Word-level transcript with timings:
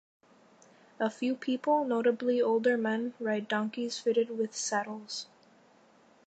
A 0.99 1.11
few 1.11 1.35
people, 1.35 1.83
notably 1.85 2.41
older 2.41 2.75
men, 2.75 3.13
ride 3.19 3.47
donkeys 3.47 3.99
fitted 3.99 4.35
with 4.35 4.55
saddles. 4.55 5.27